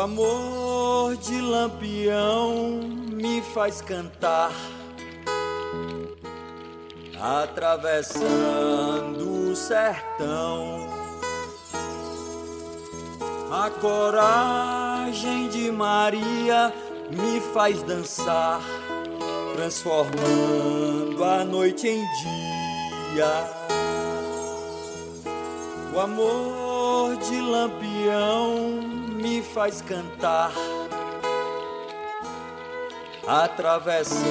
[0.00, 2.80] O amor de Lampião
[3.12, 4.50] me faz cantar,
[7.20, 8.40] atravessando
[9.50, 10.88] o sertão.
[13.52, 16.72] A coragem de Maria
[17.10, 18.62] me faz dançar,
[19.54, 23.50] transformando a noite em dia.
[25.94, 28.79] O amor de Lampião
[29.20, 30.50] me faz cantar,
[33.26, 34.30] atravessando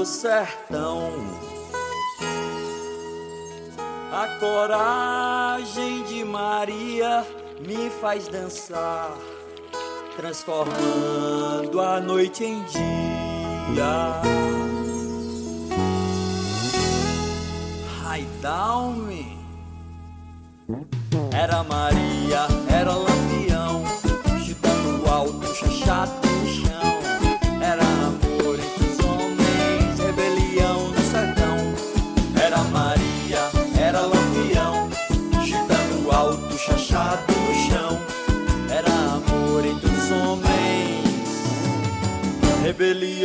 [0.00, 1.10] o sertão.
[4.12, 7.26] A coragem de Maria
[7.66, 9.16] me faz dançar,
[10.16, 14.20] transformando a noite em dia.
[18.04, 18.26] Ai,
[18.94, 19.40] me
[21.32, 22.46] Era Maria,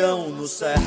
[0.05, 0.77] no sertão.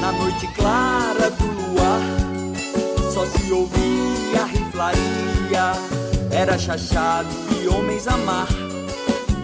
[0.00, 2.00] Na noite clara do luar,
[3.14, 5.74] só se ouvia riflaria.
[6.32, 7.28] Era chachado
[7.62, 8.48] e homens a mar,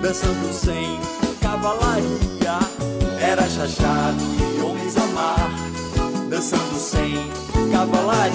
[0.03, 0.99] dançando sem
[1.41, 2.59] cavalaria.
[3.21, 4.48] Era chachado
[6.39, 7.17] dançando sem
[7.73, 8.31] cavalaria.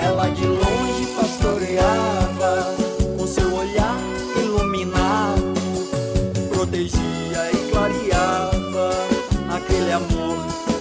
[0.00, 2.74] Ela de longe pastoreava,
[3.18, 3.98] com seu olhar
[4.42, 5.54] iluminado,
[6.48, 8.92] protegia e clareava
[9.50, 10.38] aquele amor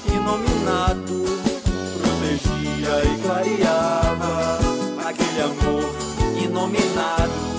[0.08, 1.26] inominado.
[2.00, 4.60] Protegia e clareava
[5.06, 5.96] aquele amor
[6.42, 7.55] inominado.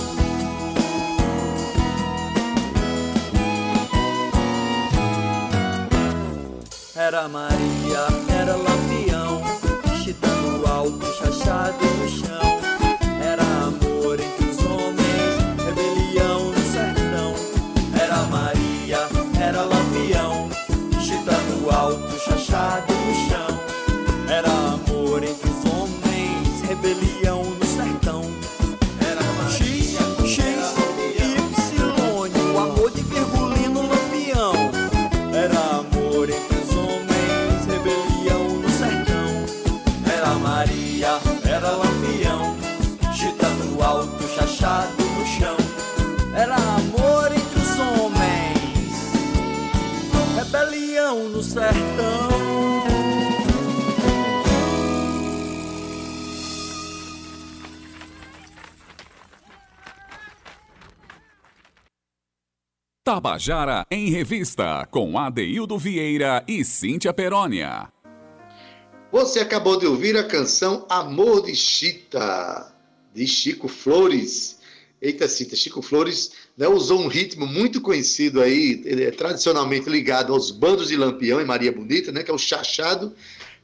[7.17, 8.26] Era
[63.07, 67.87] Tabajara em Revista, com Adeildo Vieira e Cíntia Perónia.
[69.13, 72.69] Você acabou de ouvir a canção Amor de Chita,
[73.13, 74.59] de Chico Flores.
[75.01, 80.51] Eita, Cita, Chico Flores né, usou um ritmo muito conhecido aí, é tradicionalmente ligado aos
[80.51, 83.15] bandos de Lampião e Maria Bonita, né, que é o chachado,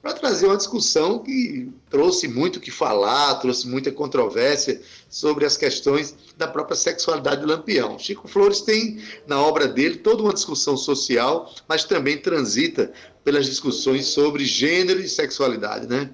[0.03, 5.55] para trazer uma discussão que trouxe muito o que falar, trouxe muita controvérsia sobre as
[5.55, 7.97] questões da própria sexualidade do Lampião.
[7.97, 12.91] Chico Flores tem na obra dele toda uma discussão social, mas também transita
[13.23, 16.09] pelas discussões sobre gênero e sexualidade, né?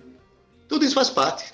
[0.67, 1.51] Tudo isso faz parte.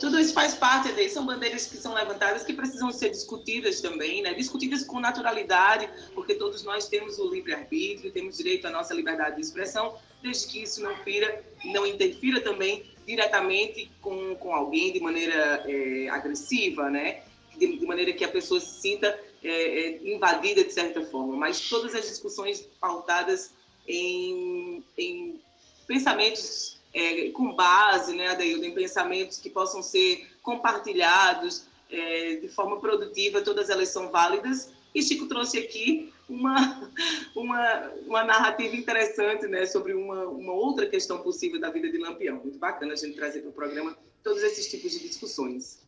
[0.00, 4.22] Tudo isso faz parte daí, são bandeiras que são levantadas que precisam ser discutidas também,
[4.22, 4.34] né?
[4.34, 9.36] Discutidas com naturalidade, porque todos nós temos o livre arbítrio, temos direito à nossa liberdade
[9.36, 15.00] de expressão, desde que isso não fira, não interfira também diretamente com, com alguém de
[15.00, 17.22] maneira é, agressiva, né?
[17.56, 19.06] De, de, maneira que a pessoa se sinta
[19.42, 21.36] é, é, invadida de certa forma.
[21.36, 23.52] Mas todas as discussões pautadas
[23.86, 25.40] em, em
[25.86, 32.78] pensamentos é, com base, né, Adaildo, em pensamentos que possam ser compartilhados é, de forma
[32.78, 34.70] produtiva, todas elas são válidas.
[34.94, 36.88] E Chico trouxe aqui uma,
[37.34, 42.36] uma, uma narrativa interessante né, sobre uma, uma outra questão possível da vida de Lampião.
[42.36, 45.80] Muito bacana a gente trazer para o programa todos esses tipos de discussões.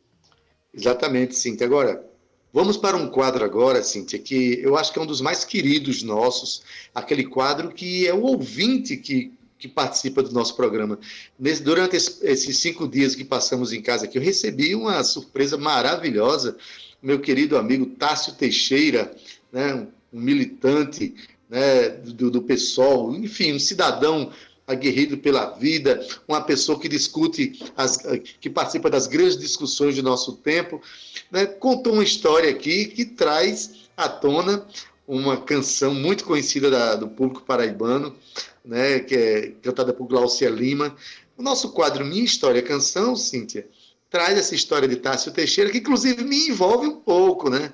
[0.75, 1.67] Exatamente, Cíntia.
[1.67, 2.05] Agora,
[2.53, 6.03] vamos para um quadro agora, Cíntia, que eu acho que é um dos mais queridos
[6.03, 10.99] nossos, aquele quadro que é o ouvinte que que participa do nosso programa.
[11.39, 16.57] Nesse, durante esses cinco dias que passamos em casa aqui, eu recebi uma surpresa maravilhosa.
[17.03, 19.15] Meu querido amigo Tássio Teixeira,
[19.53, 21.15] né, um militante
[21.49, 24.31] né, do, do PSOL, enfim, um cidadão
[24.67, 27.99] aguerrido pela vida, uma pessoa que discute, as,
[28.41, 30.83] que participa das grandes discussões do nosso tempo,
[31.31, 34.67] né, contou uma história aqui que traz à tona
[35.07, 38.17] uma canção muito conhecida da, do público paraibano,
[38.65, 40.97] né, que é cantada por Glaucia Lima.
[41.37, 43.69] O nosso quadro Minha História Canção, Cíntia,
[44.11, 47.73] traz essa história de Tássio Teixeira, que inclusive me envolve um pouco, né?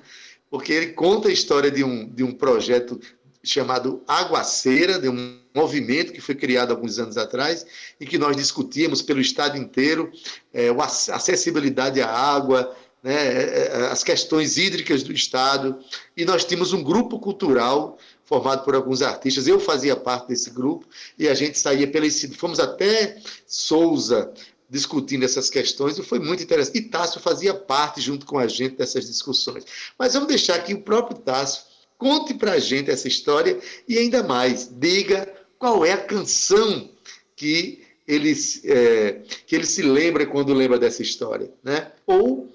[0.49, 2.99] Porque ele conta a história de um, de um projeto
[3.43, 7.65] chamado Aguaceira, de um movimento que foi criado alguns anos atrás
[7.99, 10.11] e que nós discutíamos pelo estado inteiro
[10.53, 15.77] é, a acessibilidade à água, né, é, é, as questões hídricas do estado
[16.15, 19.45] e nós tínhamos um grupo cultural formado por alguns artistas.
[19.45, 20.87] Eu fazia parte desse grupo
[21.19, 24.33] e a gente saía pela fomos até Souza
[24.69, 26.77] discutindo essas questões e foi muito interessante.
[26.79, 29.65] E Tássio fazia parte junto com a gente dessas discussões.
[29.99, 31.63] Mas vamos deixar que o próprio Tássio
[31.97, 36.89] conte para a gente essa história e ainda mais diga qual é a canção
[37.35, 38.33] que ele,
[38.65, 41.91] é, que ele se lembra quando lembra dessa história, né?
[42.05, 42.51] Ou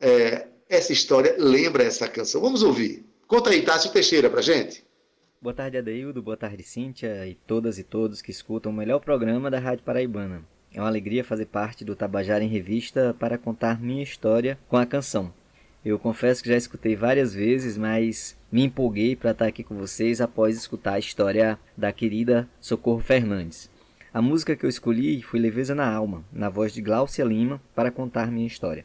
[0.00, 2.40] é, essa história lembra essa canção.
[2.40, 3.04] Vamos ouvir.
[3.26, 4.84] Conta aí, Tássio Teixeira, pra gente.
[5.40, 6.22] Boa tarde, Adeildo.
[6.22, 10.42] Boa tarde, Cíntia e todas e todos que escutam o melhor programa da Rádio Paraibana.
[10.72, 14.84] É uma alegria fazer parte do Tabajara em Revista para contar minha história com a
[14.84, 15.32] canção.
[15.84, 20.20] Eu confesso que já escutei várias vezes, mas me empolguei para estar aqui com vocês
[20.20, 23.70] após escutar a história da querida Socorro Fernandes.
[24.12, 27.90] A música que eu escolhi foi Leveza na Alma, na voz de Glaucia Lima, para
[27.90, 28.84] contar minha história.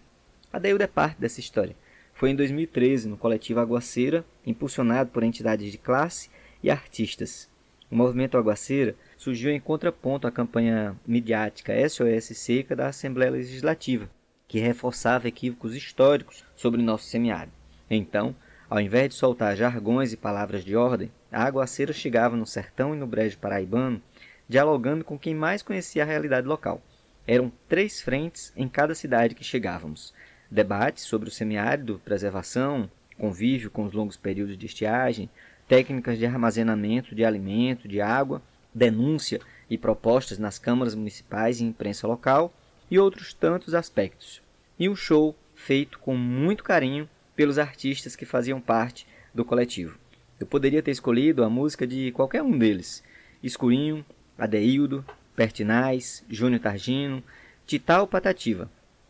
[0.53, 1.75] A Deilda é parte dessa história.
[2.13, 6.29] Foi em 2013, no coletivo Aguaceira, impulsionado por entidades de classe
[6.61, 7.49] e artistas.
[7.89, 14.07] O movimento Aguaceira surgiu em contraponto à campanha midiática SOS Seca da Assembleia Legislativa,
[14.47, 17.53] que reforçava equívocos históricos sobre nosso semiárido.
[17.89, 18.35] Então,
[18.69, 22.97] ao invés de soltar jargões e palavras de ordem, a Aguaceira chegava no sertão e
[22.99, 23.99] no brejo paraibano,
[24.47, 26.79] dialogando com quem mais conhecia a realidade local.
[27.25, 30.13] Eram três frentes em cada cidade que chegávamos,
[30.53, 32.87] debates sobre o semiárido, preservação,
[33.17, 35.27] convívio com os longos períodos de estiagem,
[35.67, 38.39] técnicas de armazenamento de alimento, de água,
[38.71, 42.53] denúncia e propostas nas câmaras municipais e imprensa local
[42.91, 44.43] e outros tantos aspectos.
[44.77, 49.97] E um show feito com muito carinho pelos artistas que faziam parte do coletivo.
[50.39, 53.03] Eu poderia ter escolhido a música de qualquer um deles:
[53.41, 54.05] Escurinho,
[54.37, 55.03] Adeildo,
[55.35, 57.23] Pertinaz, Júnior Targino,
[57.65, 58.69] Tital Patativa.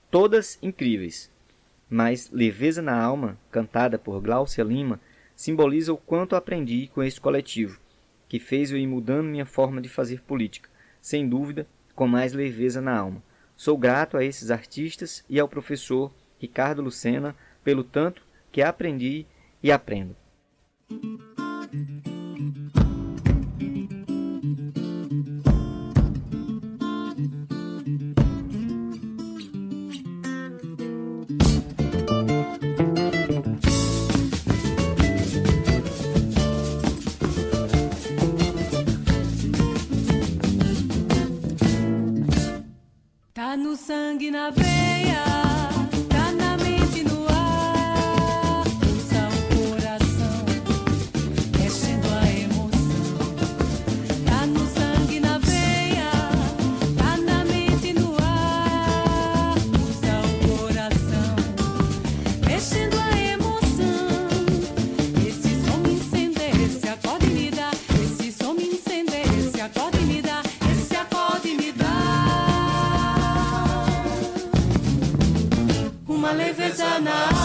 [0.09, 1.32] Todas incríveis,
[1.93, 4.99] mas Leveza na Alma, cantada por Glaucia Lima,
[5.35, 7.79] simboliza o quanto aprendi com este coletivo,
[8.27, 12.81] que fez eu ir mudando minha forma de fazer política, sem dúvida, com mais leveza
[12.81, 13.21] na alma.
[13.55, 19.27] Sou grato a esses artistas e ao professor Ricardo Lucena pelo tanto que aprendi
[19.61, 20.15] e aprendo.
[43.43, 45.32] Tá na no ar, pulsa o
[76.73, 77.42] sana.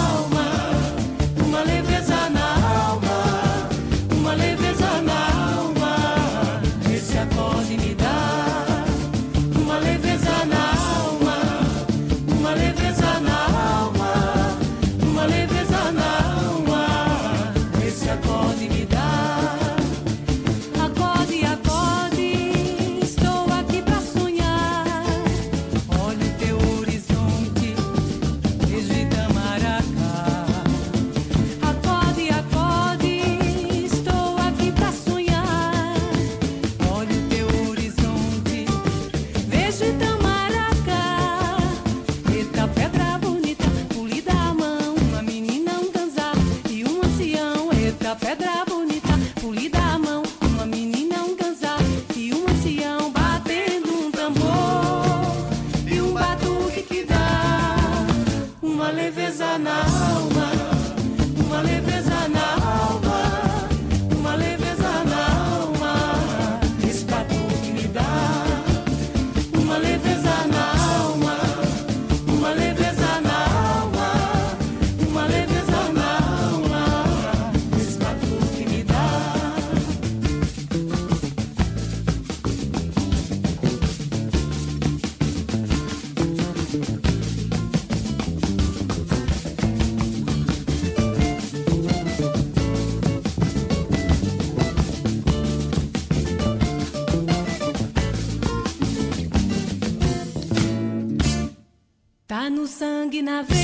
[102.78, 103.57] sangue na veia.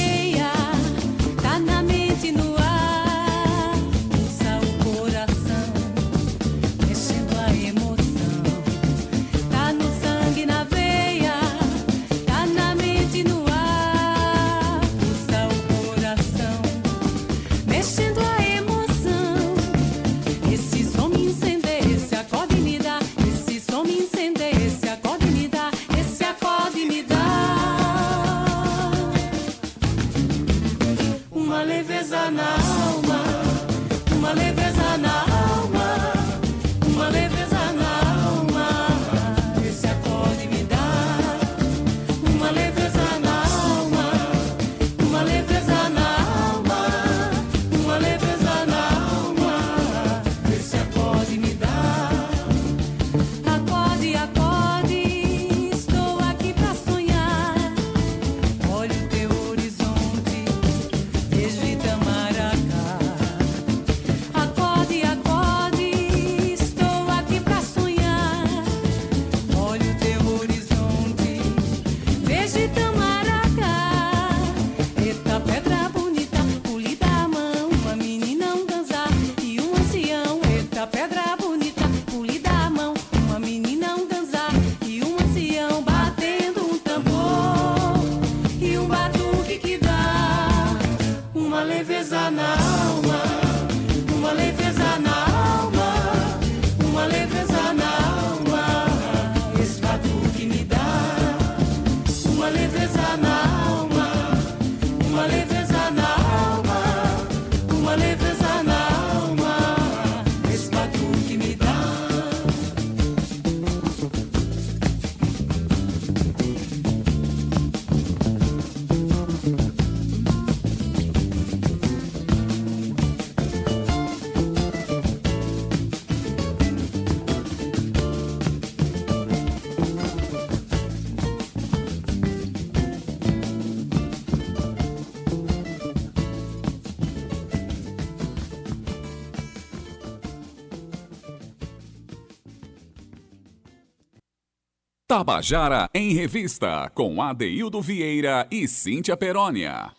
[145.25, 149.91] Tabajara em Revista, com Adeildo Vieira e Cíntia Perónia.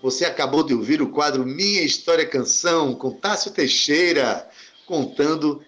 [0.00, 4.48] Você acabou de ouvir o quadro Minha História Canção, com Tássio Teixeira,
[4.86, 5.60] contando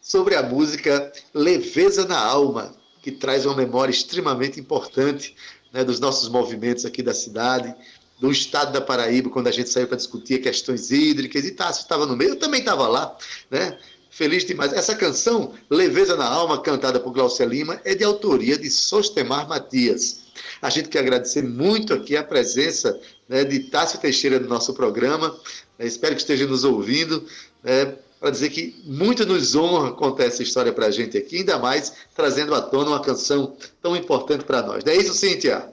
[0.00, 5.36] sobre a música Leveza na Alma, que traz uma memória extremamente importante
[5.70, 7.74] né, dos nossos movimentos aqui da cidade,
[8.18, 12.06] do estado da Paraíba, quando a gente saiu para discutir questões hídricas, e Tássio estava
[12.06, 13.14] no meio, eu também estava lá,
[13.50, 13.78] né?
[14.18, 14.72] Feliz demais.
[14.72, 20.22] Essa canção, Leveza na Alma, cantada por Glaucia Lima, é de autoria de Sostemar Matias.
[20.60, 22.98] A gente quer agradecer muito aqui a presença
[23.28, 25.38] né, de Tássio Teixeira no nosso programa.
[25.78, 27.24] Né, espero que esteja nos ouvindo.
[27.62, 31.56] Né, para dizer que muito nos honra contar essa história para a gente aqui, ainda
[31.56, 34.82] mais trazendo à tona uma canção tão importante para nós.
[34.82, 35.72] Não é isso, Cíntia?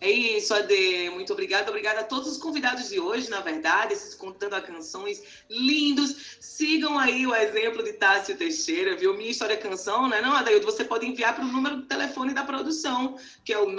[0.00, 1.10] É isso, Ade.
[1.10, 1.68] Muito obrigada.
[1.68, 6.38] Obrigada a todos os convidados de hoje, na verdade, esses contando a canções lindos.
[6.40, 9.14] Sigam aí o exemplo de Tássio Teixeira, viu?
[9.14, 10.22] Minha História Canção, né?
[10.22, 13.70] Não, Adaildo, você pode enviar para o número do telefone da produção, que é o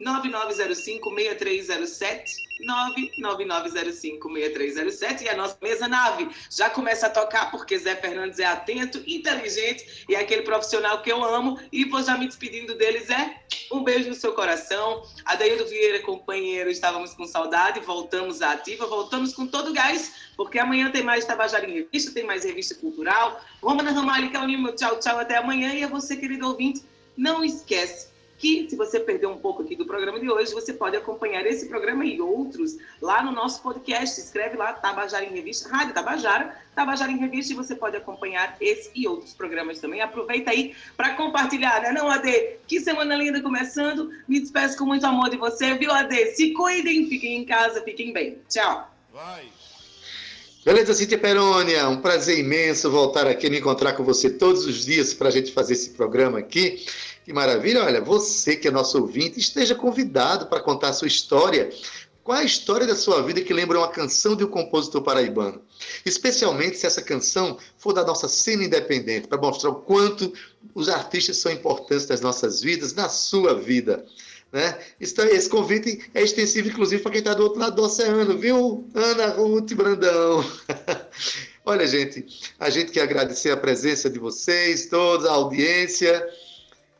[0.00, 2.50] 99905-6307.
[2.60, 9.02] 99905-6307 e a nossa mesa nave já começa a tocar porque Zé Fernandes é atento,
[9.06, 11.58] inteligente e é aquele profissional que eu amo.
[11.72, 13.40] E vou já me despedindo deles é
[13.72, 15.02] um beijo no seu coração.
[15.24, 17.80] Adaildo Vieira, companheiro, estávamos com saudade.
[17.80, 22.12] Voltamos à ativa, voltamos com todo o gás porque amanhã tem mais Tabajara em Revista,
[22.12, 23.42] tem mais Revista Cultural.
[23.62, 25.72] Romana Ramalho, Calnimo, tchau, tchau, até amanhã.
[25.74, 26.82] E a você, querido ouvinte,
[27.16, 28.09] não esquece
[28.40, 31.68] que se você perdeu um pouco aqui do programa de hoje, você pode acompanhar esse
[31.68, 34.18] programa e outros lá no nosso podcast.
[34.18, 38.90] Escreve lá Tabajara em Revista, Rádio Tabajara, Tabajara em Revista, e você pode acompanhar esse
[38.94, 40.00] e outros programas também.
[40.00, 41.92] Aproveita aí para compartilhar, né?
[41.92, 42.56] Não, Ade?
[42.66, 44.10] Que semana linda começando.
[44.26, 46.34] Me despeço com muito amor de você, viu, Ade?
[46.34, 48.38] Se cuidem, fiquem em casa, fiquem bem.
[48.48, 48.90] Tchau.
[49.12, 49.44] Vai.
[50.64, 54.84] Beleza, Cíntia Perônia, um prazer imenso voltar aqui e me encontrar com você todos os
[54.84, 56.84] dias para a gente fazer esse programa aqui.
[57.30, 57.84] Que maravilha!
[57.84, 61.70] Olha, você que é nosso ouvinte, esteja convidado para contar a sua história.
[62.24, 65.62] Qual é a história da sua vida que lembra uma canção de um compositor paraibano?
[66.04, 70.32] Especialmente se essa canção for da nossa cena independente, para mostrar o quanto
[70.74, 74.04] os artistas são importantes nas nossas vidas, na sua vida.
[74.50, 74.76] Né?
[74.98, 78.90] Esse convite é extensivo, inclusive, para quem está do outro lado do oceano, viu?
[78.92, 80.44] Ana Ruth Brandão.
[81.64, 82.26] Olha, gente,
[82.58, 86.28] a gente quer agradecer a presença de vocês, toda a audiência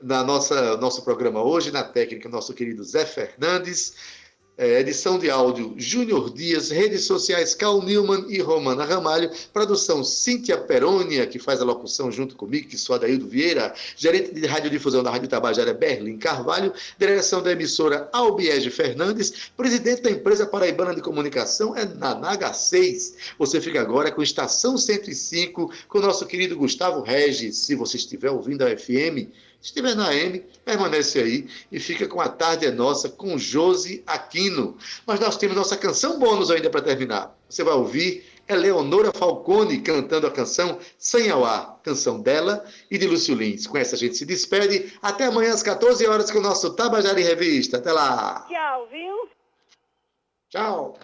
[0.03, 3.95] na nossa nosso programa hoje, na técnica, nosso querido Zé Fernandes.
[4.63, 10.59] É, edição de áudio Júnior Dias, redes sociais Cal Newman e Romana Ramalho, produção Cíntia
[10.59, 15.11] Perônia, que faz a locução junto comigo, que sou Adaildo Vieira, gerente de radiodifusão da
[15.11, 21.75] Rádio Tabajara Berlim Carvalho, direção da emissora Albiege Fernandes, presidente da empresa paraibana de comunicação
[21.75, 23.15] é Nanaga 6.
[23.39, 28.31] Você fica agora com Estação 105, com o nosso querido Gustavo Regis, se você estiver
[28.31, 33.09] ouvindo a FM, estiver na AM, permanece aí e fica com a tarde é nossa
[33.09, 34.77] com Josi Aquino.
[35.07, 37.37] Mas nós temos nossa canção bônus ainda para terminar.
[37.49, 43.07] Você vai ouvir Eleonora Falcone cantando a canção Sem ao Ar, canção dela e de
[43.07, 43.67] Lúcio Lins.
[43.67, 44.93] Com essa a gente se despede.
[45.01, 47.77] Até amanhã às 14 horas com o nosso Tabajara em Revista.
[47.77, 48.47] Até lá.
[48.49, 49.29] Tchau, viu?
[50.51, 50.99] Tchau.